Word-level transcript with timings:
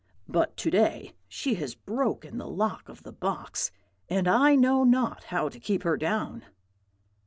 But 0.27 0.57
to 0.57 0.71
day 0.71 1.13
she 1.29 1.53
has 1.61 1.75
broken 1.75 2.39
the 2.39 2.47
lock 2.47 2.89
of 2.89 3.03
the 3.03 3.11
box, 3.11 3.69
and 4.09 4.27
I 4.27 4.55
know 4.55 4.83
not 4.83 5.25
how 5.25 5.47
to 5.47 5.59
keep 5.59 5.83
her 5.83 5.95
down.' 5.95 6.41